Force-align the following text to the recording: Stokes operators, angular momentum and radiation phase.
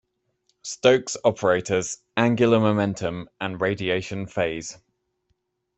Stokes 0.63 1.15
operators, 1.23 1.99
angular 2.17 2.59
momentum 2.59 3.29
and 3.39 3.61
radiation 3.61 4.25
phase. 4.25 4.79